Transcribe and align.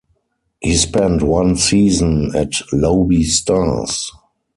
He 0.59 0.77
spent 0.77 1.21
one 1.21 1.55
season 1.57 2.35
at 2.35 2.53
Lobi 2.73 3.21
Stars. 3.23 4.11